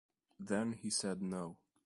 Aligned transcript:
Then 0.39 0.71
he 0.73 0.89
said 0.89 1.21
no. 1.21 1.57